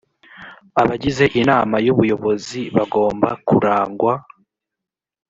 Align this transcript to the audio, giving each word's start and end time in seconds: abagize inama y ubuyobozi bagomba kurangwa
abagize 0.81 1.25
inama 1.41 1.75
y 1.85 1.89
ubuyobozi 1.93 2.61
bagomba 2.75 3.29
kurangwa 3.47 4.13